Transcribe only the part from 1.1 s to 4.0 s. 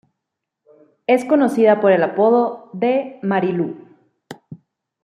conocida por el apodo de "Marilú".